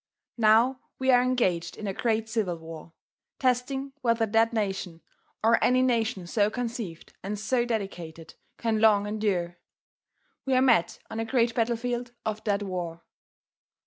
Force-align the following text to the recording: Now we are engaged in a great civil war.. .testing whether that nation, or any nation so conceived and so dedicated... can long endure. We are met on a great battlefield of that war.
Now 0.39 0.79
we 0.97 1.11
are 1.11 1.21
engaged 1.21 1.77
in 1.77 1.85
a 1.85 1.93
great 1.93 2.27
civil 2.27 2.57
war.. 2.57 2.93
.testing 3.37 3.93
whether 4.01 4.25
that 4.25 4.51
nation, 4.51 5.01
or 5.43 5.63
any 5.63 5.83
nation 5.83 6.25
so 6.25 6.49
conceived 6.49 7.13
and 7.21 7.37
so 7.39 7.65
dedicated... 7.65 8.33
can 8.57 8.79
long 8.81 9.05
endure. 9.05 9.59
We 10.43 10.55
are 10.55 10.61
met 10.63 10.97
on 11.11 11.19
a 11.19 11.23
great 11.25 11.53
battlefield 11.53 12.13
of 12.25 12.43
that 12.45 12.63
war. 12.63 13.03